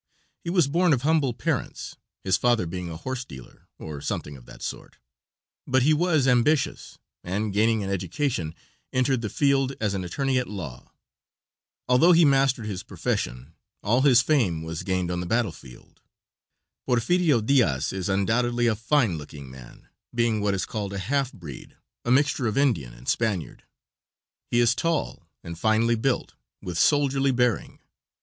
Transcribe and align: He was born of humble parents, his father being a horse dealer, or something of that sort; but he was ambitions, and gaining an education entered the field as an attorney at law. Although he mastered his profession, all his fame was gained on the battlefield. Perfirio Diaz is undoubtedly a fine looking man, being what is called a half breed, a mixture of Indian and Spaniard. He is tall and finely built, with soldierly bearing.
He 0.43 0.49
was 0.49 0.67
born 0.67 0.93
of 0.93 1.03
humble 1.03 1.31
parents, 1.31 1.95
his 2.23 2.35
father 2.35 2.65
being 2.65 2.89
a 2.89 2.97
horse 2.97 3.23
dealer, 3.23 3.67
or 3.77 4.01
something 4.01 4.35
of 4.35 4.47
that 4.47 4.63
sort; 4.63 4.97
but 5.67 5.83
he 5.83 5.93
was 5.93 6.27
ambitions, 6.27 6.97
and 7.23 7.53
gaining 7.53 7.83
an 7.83 7.91
education 7.91 8.55
entered 8.91 9.21
the 9.21 9.29
field 9.29 9.73
as 9.79 9.93
an 9.93 10.03
attorney 10.03 10.39
at 10.39 10.47
law. 10.49 10.91
Although 11.87 12.13
he 12.13 12.25
mastered 12.25 12.65
his 12.65 12.81
profession, 12.81 13.53
all 13.83 14.01
his 14.01 14.23
fame 14.23 14.63
was 14.63 14.81
gained 14.81 15.11
on 15.11 15.19
the 15.19 15.27
battlefield. 15.27 16.01
Perfirio 16.89 17.39
Diaz 17.39 17.93
is 17.93 18.09
undoubtedly 18.09 18.65
a 18.65 18.75
fine 18.75 19.19
looking 19.19 19.51
man, 19.51 19.87
being 20.15 20.41
what 20.41 20.55
is 20.55 20.65
called 20.65 20.93
a 20.93 20.97
half 20.97 21.31
breed, 21.31 21.77
a 22.05 22.09
mixture 22.09 22.47
of 22.47 22.57
Indian 22.57 22.95
and 22.95 23.07
Spaniard. 23.07 23.65
He 24.49 24.61
is 24.61 24.73
tall 24.73 25.27
and 25.43 25.59
finely 25.59 25.93
built, 25.93 26.33
with 26.59 26.79
soldierly 26.79 27.29
bearing. 27.29 27.77